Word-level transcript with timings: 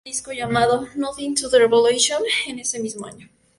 Con 0.03 0.09
esta 0.11 0.25
banda 0.25 0.31
grabó 0.31 0.49
un 0.49 0.61
disco 0.63 0.79
llamado 0.79 0.87
"Nothing 0.95 1.35
to 1.35 1.49
Revolution" 1.59 2.23
en 2.47 2.57
ese 2.57 2.79
mismo 2.79 3.05
año. 3.05 3.29